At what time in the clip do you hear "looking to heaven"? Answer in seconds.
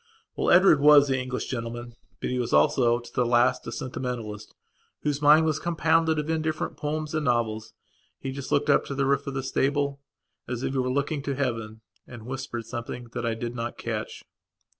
10.89-11.81